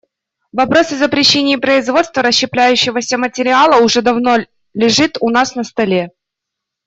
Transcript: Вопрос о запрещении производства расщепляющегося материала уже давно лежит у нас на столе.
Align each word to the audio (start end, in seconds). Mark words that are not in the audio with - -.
Вопрос 0.51 0.91
о 0.93 0.97
запрещении 0.97 1.57
производства 1.57 2.23
расщепляющегося 2.23 3.19
материала 3.19 3.83
уже 3.83 4.01
давно 4.01 4.37
лежит 4.73 5.17
у 5.21 5.29
нас 5.29 5.53
на 5.53 5.63
столе. 5.63 6.09